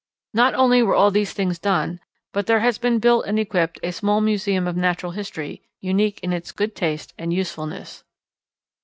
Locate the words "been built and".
2.79-3.37